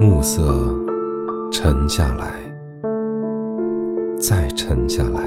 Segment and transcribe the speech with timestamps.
[0.00, 0.42] 暮色
[1.52, 2.32] 沉下来，
[4.18, 5.20] 再沉下来。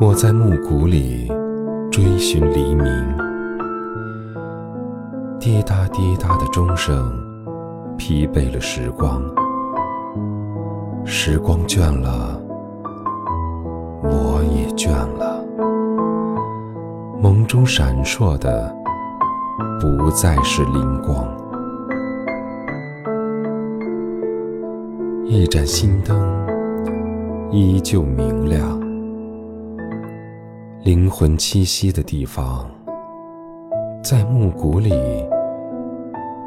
[0.00, 1.30] 我在暮鼓里
[1.88, 2.84] 追寻黎明，
[5.38, 7.08] 滴答滴答的钟声
[7.96, 9.22] 疲惫了时光，
[11.04, 12.42] 时光倦了，
[14.02, 15.44] 我也倦了。
[17.22, 18.74] 梦中闪烁的
[19.80, 21.24] 不再是灵光。
[25.28, 26.16] 一盏心灯
[27.50, 28.80] 依旧明亮，
[30.84, 32.70] 灵魂栖息的地方，
[34.04, 34.92] 在暮鼓里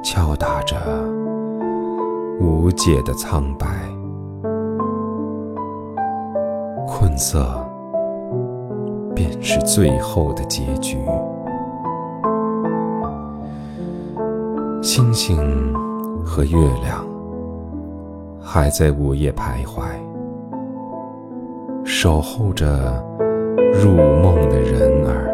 [0.02, 0.78] 敲打着
[2.40, 3.68] 无解的苍白。
[6.88, 7.46] 困色
[9.14, 10.98] 便是最后的结局。
[14.82, 15.38] 星星
[16.24, 17.09] 和月亮。
[18.52, 19.84] 还在午夜徘徊，
[21.86, 22.66] 守候着
[23.72, 25.30] 入梦的人儿，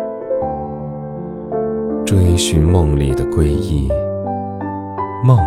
[2.05, 3.89] 追寻梦里的皈依，
[5.23, 5.39] 梦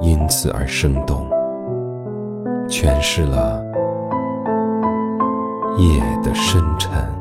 [0.00, 1.28] 因此而生动，
[2.66, 3.62] 诠释了
[5.76, 7.15] 夜的深沉。